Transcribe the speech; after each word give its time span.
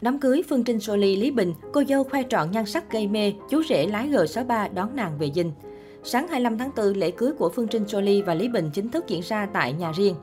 Đám 0.00 0.18
cưới 0.18 0.42
Phương 0.48 0.64
Trinh 0.64 0.80
Soli 0.80 1.16
Lý 1.16 1.30
Bình, 1.30 1.54
cô 1.72 1.82
dâu 1.88 2.04
khoe 2.04 2.22
trọn 2.28 2.50
nhan 2.50 2.66
sắc 2.66 2.92
gây 2.92 3.08
mê, 3.08 3.32
chú 3.50 3.62
rể 3.68 3.86
lái 3.86 4.08
G63 4.08 4.74
đón 4.74 4.96
nàng 4.96 5.18
về 5.18 5.30
dinh. 5.34 5.52
Sáng 6.02 6.28
25 6.28 6.58
tháng 6.58 6.70
4, 6.76 6.86
lễ 6.86 7.10
cưới 7.10 7.32
của 7.32 7.48
Phương 7.48 7.68
Trinh 7.68 7.84
Jolie 7.84 8.24
và 8.24 8.34
Lý 8.34 8.48
Bình 8.48 8.70
chính 8.72 8.88
thức 8.88 9.04
diễn 9.08 9.20
ra 9.20 9.46
tại 9.52 9.72
nhà 9.72 9.92
riêng. 9.92 10.14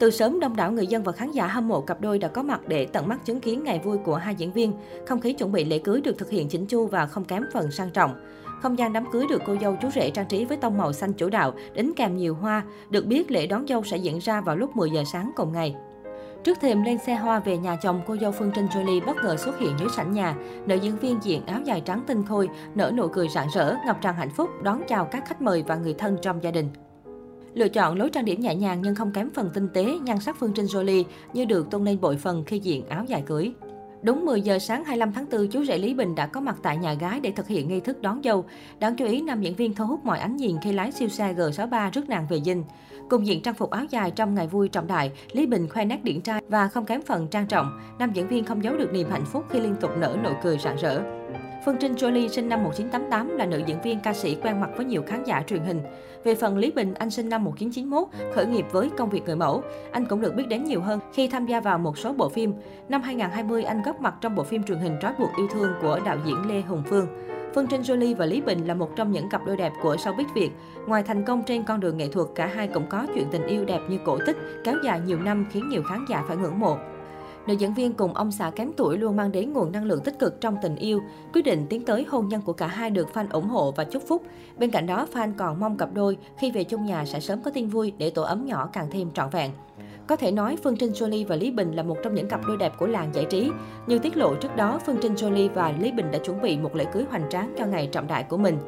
Từ 0.00 0.10
sớm, 0.10 0.40
đông 0.40 0.56
đảo 0.56 0.72
người 0.72 0.86
dân 0.86 1.02
và 1.02 1.12
khán 1.12 1.32
giả 1.32 1.46
hâm 1.46 1.68
mộ 1.68 1.80
cặp 1.80 2.00
đôi 2.00 2.18
đã 2.18 2.28
có 2.28 2.42
mặt 2.42 2.68
để 2.68 2.86
tận 2.86 3.08
mắt 3.08 3.26
chứng 3.26 3.40
kiến 3.40 3.64
ngày 3.64 3.80
vui 3.84 3.98
của 3.98 4.14
hai 4.14 4.34
diễn 4.34 4.52
viên. 4.52 4.72
Không 5.06 5.20
khí 5.20 5.32
chuẩn 5.32 5.52
bị 5.52 5.64
lễ 5.64 5.78
cưới 5.78 6.00
được 6.00 6.18
thực 6.18 6.30
hiện 6.30 6.48
chỉnh 6.48 6.66
chu 6.66 6.86
và 6.86 7.06
không 7.06 7.24
kém 7.24 7.42
phần 7.52 7.70
sang 7.70 7.90
trọng. 7.90 8.14
Không 8.62 8.78
gian 8.78 8.92
đám 8.92 9.04
cưới 9.12 9.26
được 9.30 9.42
cô 9.46 9.56
dâu 9.60 9.76
chú 9.82 9.88
rể 9.94 10.10
trang 10.10 10.28
trí 10.28 10.44
với 10.44 10.56
tông 10.56 10.78
màu 10.78 10.92
xanh 10.92 11.12
chủ 11.12 11.28
đạo, 11.28 11.54
đính 11.74 11.92
kèm 11.96 12.16
nhiều 12.16 12.34
hoa. 12.34 12.62
Được 12.90 13.06
biết 13.06 13.30
lễ 13.30 13.46
đón 13.46 13.66
dâu 13.68 13.82
sẽ 13.84 13.96
diễn 13.96 14.18
ra 14.18 14.40
vào 14.40 14.56
lúc 14.56 14.76
10 14.76 14.90
giờ 14.90 15.02
sáng 15.12 15.30
cùng 15.36 15.52
ngày. 15.52 15.74
Trước 16.46 16.60
thềm 16.60 16.82
lên 16.82 16.98
xe 16.98 17.14
hoa 17.14 17.40
về 17.40 17.58
nhà 17.58 17.76
chồng, 17.76 18.00
cô 18.06 18.16
dâu 18.16 18.32
Phương 18.32 18.50
Trinh 18.54 18.66
Jolie 18.66 19.06
bất 19.06 19.16
ngờ 19.16 19.36
xuất 19.36 19.58
hiện 19.58 19.70
dưới 19.78 19.88
sảnh 19.96 20.12
nhà. 20.12 20.36
Nữ 20.66 20.74
diễn 20.74 20.98
viên 20.98 21.18
diện 21.22 21.46
áo 21.46 21.60
dài 21.64 21.80
trắng 21.80 22.02
tinh 22.06 22.24
khôi, 22.24 22.48
nở 22.74 22.92
nụ 22.96 23.08
cười 23.08 23.28
rạng 23.28 23.48
rỡ, 23.54 23.74
ngập 23.86 23.98
tràn 24.00 24.14
hạnh 24.14 24.30
phúc 24.30 24.50
đón 24.62 24.82
chào 24.88 25.04
các 25.04 25.24
khách 25.28 25.42
mời 25.42 25.64
và 25.66 25.76
người 25.76 25.94
thân 25.94 26.16
trong 26.22 26.42
gia 26.42 26.50
đình. 26.50 26.68
Lựa 27.54 27.68
chọn 27.68 27.98
lối 27.98 28.10
trang 28.10 28.24
điểm 28.24 28.40
nhẹ 28.40 28.54
nhàng 28.54 28.82
nhưng 28.82 28.94
không 28.94 29.12
kém 29.12 29.30
phần 29.30 29.50
tinh 29.54 29.68
tế, 29.74 29.98
nhan 30.02 30.20
sắc 30.20 30.36
Phương 30.40 30.52
Trinh 30.52 30.66
Jolie 30.66 31.04
như 31.32 31.44
được 31.44 31.70
tôn 31.70 31.84
lên 31.84 32.00
bội 32.00 32.16
phần 32.16 32.44
khi 32.44 32.58
diện 32.58 32.88
áo 32.88 33.04
dài 33.04 33.22
cưới. 33.26 33.52
Đúng 34.06 34.24
10 34.24 34.42
giờ 34.42 34.58
sáng 34.58 34.84
25 34.84 35.12
tháng 35.12 35.26
4, 35.30 35.48
chú 35.48 35.64
rể 35.64 35.78
Lý 35.78 35.94
Bình 35.94 36.14
đã 36.14 36.26
có 36.26 36.40
mặt 36.40 36.56
tại 36.62 36.76
nhà 36.76 36.94
gái 36.94 37.20
để 37.20 37.30
thực 37.30 37.48
hiện 37.48 37.68
nghi 37.68 37.80
thức 37.80 38.02
đón 38.02 38.20
dâu. 38.24 38.44
Đáng 38.78 38.96
chú 38.96 39.04
ý, 39.04 39.22
nam 39.22 39.40
diễn 39.40 39.54
viên 39.54 39.74
thu 39.74 39.86
hút 39.86 40.04
mọi 40.04 40.18
ánh 40.18 40.36
nhìn 40.36 40.56
khi 40.62 40.72
lái 40.72 40.92
siêu 40.92 41.08
xe 41.08 41.34
G63 41.34 41.90
rước 41.90 42.08
nàng 42.08 42.26
về 42.30 42.40
dinh. 42.40 42.64
Cùng 43.10 43.26
diện 43.26 43.42
trang 43.42 43.54
phục 43.54 43.70
áo 43.70 43.84
dài 43.90 44.10
trong 44.10 44.34
ngày 44.34 44.46
vui 44.46 44.68
trọng 44.68 44.86
đại, 44.86 45.12
Lý 45.32 45.46
Bình 45.46 45.68
khoe 45.68 45.84
nét 45.84 46.04
điển 46.04 46.20
trai 46.20 46.42
và 46.48 46.68
không 46.68 46.84
kém 46.84 47.02
phần 47.02 47.28
trang 47.30 47.46
trọng. 47.46 47.80
Nam 47.98 48.12
diễn 48.12 48.28
viên 48.28 48.44
không 48.44 48.64
giấu 48.64 48.76
được 48.76 48.92
niềm 48.92 49.10
hạnh 49.10 49.24
phúc 49.24 49.44
khi 49.50 49.60
liên 49.60 49.74
tục 49.80 49.90
nở 49.98 50.16
nụ 50.24 50.30
cười 50.42 50.58
rạng 50.58 50.76
rỡ. 50.76 51.15
Phương 51.66 51.76
Trinh 51.80 51.94
Jolie 51.94 52.28
sinh 52.28 52.48
năm 52.48 52.64
1988 52.64 53.36
là 53.36 53.46
nữ 53.46 53.62
diễn 53.66 53.82
viên 53.82 54.00
ca 54.00 54.12
sĩ 54.12 54.36
quen 54.42 54.60
mặt 54.60 54.70
với 54.76 54.86
nhiều 54.86 55.02
khán 55.06 55.24
giả 55.24 55.42
truyền 55.46 55.60
hình. 55.60 55.80
Về 56.24 56.34
phần 56.34 56.58
Lý 56.58 56.70
Bình, 56.70 56.94
anh 56.94 57.10
sinh 57.10 57.28
năm 57.28 57.44
1991, 57.44 58.34
khởi 58.34 58.46
nghiệp 58.46 58.66
với 58.72 58.90
công 58.96 59.10
việc 59.10 59.22
người 59.26 59.36
mẫu. 59.36 59.62
Anh 59.92 60.06
cũng 60.06 60.20
được 60.20 60.34
biết 60.34 60.44
đến 60.48 60.64
nhiều 60.64 60.80
hơn 60.80 61.00
khi 61.12 61.28
tham 61.28 61.46
gia 61.46 61.60
vào 61.60 61.78
một 61.78 61.98
số 61.98 62.12
bộ 62.12 62.28
phim. 62.28 62.54
Năm 62.88 63.02
2020, 63.02 63.64
anh 63.64 63.82
góp 63.82 64.00
mặt 64.00 64.14
trong 64.20 64.34
bộ 64.34 64.42
phim 64.42 64.62
truyền 64.62 64.78
hình 64.78 64.96
Trói 65.02 65.12
buộc 65.18 65.30
yêu 65.36 65.46
thương 65.52 65.72
của 65.82 66.00
đạo 66.04 66.16
diễn 66.26 66.48
Lê 66.48 66.60
Hùng 66.60 66.82
Phương. 66.86 67.06
Phương 67.54 67.66
Trinh 67.66 67.82
Jolie 67.82 68.16
và 68.16 68.26
Lý 68.26 68.40
Bình 68.40 68.66
là 68.66 68.74
một 68.74 68.96
trong 68.96 69.12
những 69.12 69.28
cặp 69.28 69.46
đôi 69.46 69.56
đẹp 69.56 69.72
của 69.82 69.96
showbiz 69.96 70.26
Việt. 70.34 70.50
Ngoài 70.86 71.02
thành 71.02 71.24
công 71.24 71.42
trên 71.42 71.62
con 71.62 71.80
đường 71.80 71.96
nghệ 71.96 72.08
thuật, 72.08 72.26
cả 72.34 72.46
hai 72.46 72.68
cũng 72.68 72.86
có 72.88 73.06
chuyện 73.14 73.26
tình 73.30 73.46
yêu 73.46 73.64
đẹp 73.64 73.80
như 73.88 73.98
cổ 74.04 74.18
tích, 74.26 74.36
kéo 74.64 74.76
dài 74.84 75.00
nhiều 75.00 75.18
năm 75.20 75.46
khiến 75.50 75.68
nhiều 75.68 75.82
khán 75.82 76.04
giả 76.08 76.24
phải 76.28 76.36
ngưỡng 76.36 76.60
mộ. 76.60 76.78
Nữ 77.46 77.54
diễn 77.54 77.74
viên 77.74 77.92
cùng 77.92 78.14
ông 78.14 78.32
xã 78.32 78.50
kém 78.50 78.72
tuổi 78.76 78.98
luôn 78.98 79.16
mang 79.16 79.32
đến 79.32 79.52
nguồn 79.52 79.72
năng 79.72 79.84
lượng 79.84 80.00
tích 80.04 80.18
cực 80.18 80.40
trong 80.40 80.56
tình 80.62 80.76
yêu. 80.76 81.00
Quyết 81.32 81.42
định 81.42 81.66
tiến 81.68 81.84
tới 81.84 82.06
hôn 82.08 82.28
nhân 82.28 82.42
của 82.42 82.52
cả 82.52 82.66
hai 82.66 82.90
được 82.90 83.08
fan 83.14 83.26
ủng 83.30 83.48
hộ 83.48 83.72
và 83.72 83.84
chúc 83.84 84.02
phúc. 84.08 84.22
Bên 84.58 84.70
cạnh 84.70 84.86
đó, 84.86 85.06
fan 85.12 85.32
còn 85.36 85.60
mong 85.60 85.76
cặp 85.76 85.94
đôi 85.94 86.16
khi 86.38 86.50
về 86.50 86.64
chung 86.64 86.84
nhà 86.84 87.04
sẽ 87.04 87.20
sớm 87.20 87.42
có 87.42 87.50
tin 87.50 87.68
vui 87.68 87.92
để 87.98 88.10
tổ 88.10 88.22
ấm 88.22 88.46
nhỏ 88.46 88.68
càng 88.72 88.88
thêm 88.90 89.10
trọn 89.10 89.30
vẹn. 89.30 89.50
Có 90.06 90.16
thể 90.16 90.32
nói 90.32 90.56
Phương 90.64 90.76
Trinh 90.76 90.92
Jolie 90.92 91.26
và 91.26 91.36
Lý 91.36 91.50
Bình 91.50 91.72
là 91.72 91.82
một 91.82 91.96
trong 92.02 92.14
những 92.14 92.28
cặp 92.28 92.40
đôi 92.46 92.56
đẹp 92.56 92.72
của 92.78 92.86
làng 92.86 93.10
giải 93.14 93.24
trí. 93.24 93.50
Như 93.86 93.98
tiết 93.98 94.16
lộ 94.16 94.34
trước 94.34 94.56
đó, 94.56 94.80
Phương 94.86 94.96
Trinh 95.02 95.14
Jolie 95.14 95.48
và 95.54 95.72
Lý 95.80 95.92
Bình 95.92 96.10
đã 96.12 96.18
chuẩn 96.18 96.42
bị 96.42 96.58
một 96.58 96.76
lễ 96.76 96.84
cưới 96.92 97.04
hoành 97.10 97.28
tráng 97.30 97.54
cho 97.58 97.66
ngày 97.66 97.88
trọng 97.92 98.06
đại 98.06 98.22
của 98.22 98.36
mình. 98.36 98.58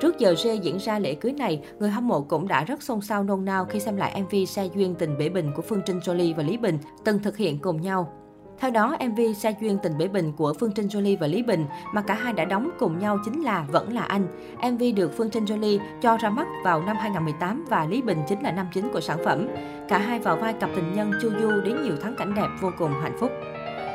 Trước 0.00 0.18
giờ 0.18 0.34
rê 0.34 0.54
diễn 0.54 0.78
ra 0.78 0.98
lễ 0.98 1.14
cưới 1.14 1.32
này, 1.32 1.62
người 1.78 1.90
hâm 1.90 2.08
mộ 2.08 2.20
cũng 2.20 2.48
đã 2.48 2.64
rất 2.64 2.82
xôn 2.82 3.00
xao 3.00 3.22
nôn 3.22 3.44
nao 3.44 3.64
khi 3.64 3.80
xem 3.80 3.96
lại 3.96 4.22
MV 4.22 4.34
xe 4.48 4.68
duyên 4.74 4.94
tình 4.94 5.18
bể 5.18 5.28
bình 5.28 5.50
của 5.56 5.62
Phương 5.62 5.82
Trinh 5.86 5.98
Jolie 5.98 6.34
và 6.34 6.42
Lý 6.42 6.56
Bình 6.56 6.78
từng 7.04 7.22
thực 7.22 7.36
hiện 7.36 7.58
cùng 7.58 7.80
nhau. 7.80 8.12
Theo 8.60 8.70
đó, 8.70 8.96
MV 9.08 9.20
Sa 9.36 9.52
duyên 9.60 9.78
tình 9.82 9.98
bể 9.98 10.08
bình 10.08 10.32
của 10.32 10.54
Phương 10.60 10.72
Trinh 10.72 10.86
Jolie 10.86 11.18
và 11.18 11.26
Lý 11.26 11.42
Bình 11.42 11.66
mà 11.92 12.02
cả 12.02 12.14
hai 12.14 12.32
đã 12.32 12.44
đóng 12.44 12.70
cùng 12.78 12.98
nhau 12.98 13.18
chính 13.24 13.42
là 13.42 13.66
Vẫn 13.68 13.92
là 13.92 14.02
anh. 14.02 14.26
MV 14.72 14.82
được 14.96 15.12
Phương 15.16 15.30
Trinh 15.30 15.44
Jolie 15.44 15.78
cho 16.00 16.16
ra 16.16 16.30
mắt 16.30 16.46
vào 16.64 16.82
năm 16.82 16.96
2018 16.96 17.64
và 17.68 17.86
Lý 17.86 18.02
Bình 18.02 18.18
chính 18.28 18.42
là 18.42 18.52
năm 18.52 18.66
chính 18.74 18.88
của 18.92 19.00
sản 19.00 19.18
phẩm. 19.24 19.48
Cả 19.88 19.98
hai 19.98 20.18
vào 20.18 20.36
vai 20.36 20.52
cặp 20.52 20.70
tình 20.76 20.92
nhân 20.92 21.12
chu 21.22 21.30
du 21.30 21.50
đến 21.64 21.82
nhiều 21.82 21.96
thắng 22.02 22.14
cảnh 22.18 22.34
đẹp 22.34 22.48
vô 22.60 22.70
cùng 22.78 22.92
hạnh 23.02 23.16
phúc. 23.20 23.30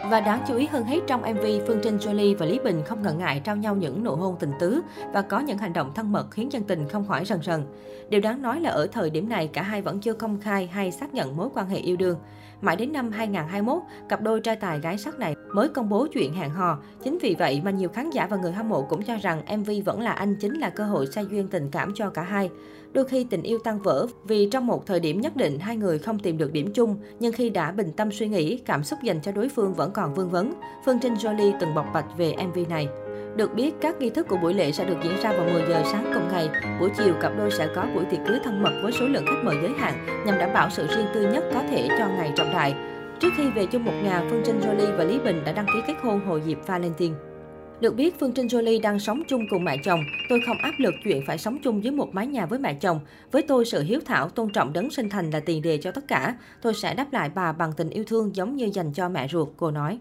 Và 0.10 0.22
đáng 0.22 0.44
chú 0.48 0.56
ý 0.56 0.66
hơn 0.66 0.84
hết 0.84 1.00
trong 1.08 1.22
MV, 1.22 1.46
Phương 1.68 1.80
Trinh 1.84 1.98
Jolie 1.98 2.38
và 2.38 2.46
Lý 2.46 2.60
Bình 2.60 2.82
không 2.86 3.02
ngần 3.02 3.18
ngại 3.18 3.42
trao 3.44 3.56
nhau 3.56 3.76
những 3.76 4.04
nụ 4.04 4.16
hôn 4.16 4.36
tình 4.40 4.52
tứ 4.60 4.82
và 5.14 5.22
có 5.22 5.40
những 5.40 5.58
hành 5.58 5.74
động 5.74 5.92
thân 5.96 6.12
mật 6.12 6.32
khiến 6.32 6.50
chân 6.50 6.64
tình 6.64 6.88
không 6.88 7.08
khỏi 7.08 7.26
rần 7.26 7.42
rần. 7.42 7.64
Điều 8.10 8.22
đáng 8.22 8.42
nói 8.42 8.60
là 8.60 8.70
ở 8.70 8.88
thời 8.88 9.10
điểm 9.10 9.30
này 9.30 9.48
cả 9.48 9.62
hai 9.62 9.82
vẫn 9.82 10.00
chưa 10.00 10.14
công 10.14 10.42
khai 10.42 10.68
hay 10.68 10.92
xác 10.92 11.14
nhận 11.14 11.38
mối 11.38 11.50
quan 11.54 11.68
hệ 11.68 11.78
yêu 11.78 11.98
đương. 11.98 12.18
Mãi 12.62 12.76
đến 12.76 12.94
năm 12.94 13.12
2021, 13.12 13.82
cặp 14.10 14.22
đôi 14.22 14.40
trai 14.40 14.56
tài 14.56 14.80
gái 14.80 14.98
sắc 14.98 15.20
này 15.20 15.36
mới 15.54 15.70
công 15.70 15.90
bố 15.90 16.08
chuyện 16.14 16.34
hẹn 16.34 16.50
hò. 16.50 16.80
Chính 17.04 17.18
vì 17.22 17.36
vậy 17.40 17.62
mà 17.66 17.72
nhiều 17.72 17.90
khán 17.90 18.10
giả 18.10 18.28
và 18.28 18.38
người 18.38 18.52
hâm 18.52 18.70
mộ 18.70 18.82
cũng 18.82 19.04
cho 19.04 19.18
rằng 19.18 19.60
MV 19.60 19.72
vẫn 19.86 20.02
là 20.02 20.12
anh 20.12 20.36
chính 20.36 20.60
là 20.60 20.70
cơ 20.70 20.84
hội 20.84 21.08
say 21.08 21.26
duyên 21.32 21.48
tình 21.48 21.70
cảm 21.72 21.94
cho 21.96 22.10
cả 22.10 22.22
hai. 22.22 22.50
Đôi 22.94 23.06
khi 23.06 23.24
tình 23.24 23.42
yêu 23.42 23.60
tan 23.64 23.82
vỡ 23.82 24.08
vì 24.24 24.50
trong 24.52 24.68
một 24.68 24.86
thời 24.86 25.00
điểm 25.00 25.22
nhất 25.22 25.36
định 25.36 25.60
hai 25.60 25.78
người 25.78 26.00
không 26.00 26.20
tìm 26.20 26.38
được 26.38 26.52
điểm 26.52 26.74
chung, 26.74 26.98
nhưng 27.20 27.34
khi 27.34 27.50
đã 27.50 27.72
bình 27.72 27.92
tâm 27.98 28.12
suy 28.12 28.28
nghĩ, 28.28 28.58
cảm 28.58 28.84
xúc 28.84 29.00
dành 29.04 29.22
cho 29.22 29.32
đối 29.32 29.50
phương 29.50 29.74
vẫn 29.74 29.93
còn 29.94 30.14
vương 30.14 30.30
vấn. 30.30 30.54
Phương 30.86 31.00
Trinh 31.00 31.14
Jolie 31.14 31.54
từng 31.60 31.76
bộc 31.76 31.86
bạch 31.94 32.06
về 32.18 32.36
MV 32.48 32.70
này. 32.70 32.88
Được 33.36 33.54
biết, 33.54 33.74
các 33.82 34.00
nghi 34.00 34.10
thức 34.10 34.28
của 34.28 34.38
buổi 34.38 34.54
lễ 34.54 34.72
sẽ 34.72 34.86
được 34.86 34.98
diễn 35.04 35.22
ra 35.22 35.32
vào 35.32 35.50
10 35.54 35.64
giờ 35.70 35.84
sáng 35.92 36.12
cùng 36.14 36.28
ngày. 36.32 36.50
Buổi 36.80 36.90
chiều, 36.98 37.14
cặp 37.22 37.32
đôi 37.38 37.52
sẽ 37.52 37.68
có 37.76 37.86
buổi 37.96 38.06
tiệc 38.06 38.20
cưới 38.28 38.40
thân 38.44 38.64
mật 38.64 38.72
với 38.84 38.92
số 38.92 39.06
lượng 39.06 39.26
khách 39.26 39.44
mời 39.44 39.56
giới 39.62 39.72
hạn 39.78 40.24
nhằm 40.26 40.38
đảm 40.40 40.50
bảo 40.54 40.70
sự 40.70 40.88
riêng 40.88 41.08
tư 41.14 41.32
nhất 41.34 41.44
có 41.54 41.62
thể 41.70 41.88
cho 42.00 42.08
ngày 42.08 42.32
trọng 42.36 42.54
đại. 42.54 42.76
Trước 43.20 43.30
khi 43.38 43.50
về 43.50 43.66
chung 43.66 43.86
một 43.86 43.94
nhà, 44.04 44.24
Phương 44.30 44.42
Trinh 44.46 44.60
Jolie 44.60 44.98
và 44.98 45.04
Lý 45.04 45.20
Bình 45.20 45.42
đã 45.46 45.52
đăng 45.52 45.66
ký 45.66 45.82
kết 45.88 45.96
hôn 46.04 46.26
hồi 46.26 46.42
dịp 46.42 46.58
Valentine. 46.68 47.16
Được 47.84 47.96
biết, 47.96 48.20
Phương 48.20 48.32
Trinh 48.32 48.48
Jolie 48.48 48.82
đang 48.82 49.00
sống 49.00 49.24
chung 49.28 49.46
cùng 49.50 49.64
mẹ 49.64 49.78
chồng. 49.84 50.00
Tôi 50.30 50.42
không 50.46 50.58
áp 50.58 50.72
lực 50.78 50.94
chuyện 51.04 51.24
phải 51.28 51.38
sống 51.38 51.58
chung 51.64 51.84
dưới 51.84 51.92
một 51.92 52.10
mái 52.14 52.28
nhà 52.28 52.46
với 52.46 52.60
mẹ 52.60 52.74
chồng. 52.74 53.00
Với 53.32 53.42
tôi, 53.42 53.66
sự 53.66 53.84
hiếu 53.84 54.00
thảo, 54.06 54.30
tôn 54.30 54.50
trọng 54.52 54.74
đấng 54.74 54.92
sinh 54.92 55.10
thành 55.10 55.30
là 55.30 55.40
tiền 55.40 55.62
đề 55.62 55.78
cho 55.78 55.92
tất 55.92 56.08
cả. 56.08 56.36
Tôi 56.62 56.74
sẽ 56.74 56.94
đáp 56.94 57.14
lại 57.14 57.30
bà 57.36 57.52
bằng 57.52 57.74
tình 57.78 57.90
yêu 57.90 58.04
thương 58.08 58.36
giống 58.36 58.56
như 58.56 58.70
dành 58.74 58.94
cho 58.94 59.10
mẹ 59.10 59.28
ruột, 59.28 59.50
cô 59.58 59.72
nói. 59.72 60.00